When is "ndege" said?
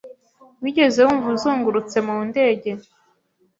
2.29-2.71